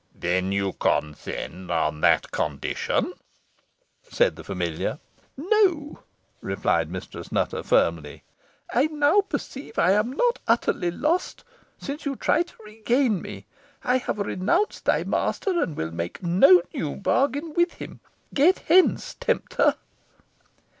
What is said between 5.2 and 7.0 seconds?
"No!" replied